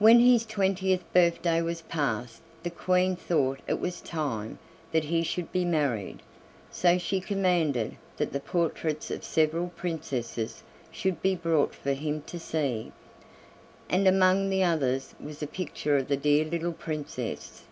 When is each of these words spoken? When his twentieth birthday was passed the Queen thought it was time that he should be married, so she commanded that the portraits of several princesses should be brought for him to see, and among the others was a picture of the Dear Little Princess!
When 0.00 0.18
his 0.18 0.44
twentieth 0.44 1.04
birthday 1.14 1.62
was 1.62 1.82
passed 1.82 2.42
the 2.64 2.70
Queen 2.70 3.14
thought 3.14 3.60
it 3.68 3.78
was 3.78 4.00
time 4.00 4.58
that 4.90 5.04
he 5.04 5.22
should 5.22 5.52
be 5.52 5.64
married, 5.64 6.20
so 6.72 6.98
she 6.98 7.20
commanded 7.20 7.96
that 8.16 8.32
the 8.32 8.40
portraits 8.40 9.08
of 9.12 9.22
several 9.22 9.68
princesses 9.76 10.64
should 10.90 11.22
be 11.22 11.36
brought 11.36 11.76
for 11.76 11.92
him 11.92 12.22
to 12.22 12.40
see, 12.40 12.90
and 13.88 14.08
among 14.08 14.50
the 14.50 14.64
others 14.64 15.14
was 15.20 15.40
a 15.44 15.46
picture 15.46 15.96
of 15.96 16.08
the 16.08 16.16
Dear 16.16 16.44
Little 16.44 16.72
Princess! 16.72 17.62